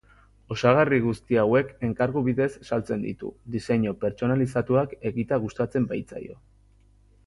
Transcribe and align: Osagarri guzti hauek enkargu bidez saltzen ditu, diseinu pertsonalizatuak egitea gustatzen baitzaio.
Osagarri 0.53 0.97
guzti 1.03 1.37
hauek 1.41 1.69
enkargu 1.89 2.23
bidez 2.29 2.49
saltzen 2.71 3.05
ditu, 3.11 3.31
diseinu 3.59 3.97
pertsonalizatuak 4.07 5.01
egitea 5.13 5.43
gustatzen 5.49 5.91
baitzaio. 5.95 6.45